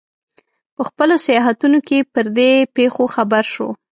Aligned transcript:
په 0.75 0.81
خپلو 0.89 1.15
سیاحتونو 1.25 1.79
کې 1.87 1.97
پر 2.13 2.25
دې 2.37 2.51
پېښو 2.75 3.03
خبر 3.15 3.43
شو. 3.53 3.69